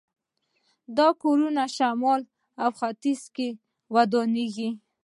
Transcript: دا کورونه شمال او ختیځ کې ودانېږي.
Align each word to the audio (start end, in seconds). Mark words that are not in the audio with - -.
دا 0.97 1.07
کورونه 1.21 1.63
شمال 1.75 2.21
او 2.63 2.69
ختیځ 2.79 3.21
کې 3.35 3.47
ودانېږي. 3.95 4.69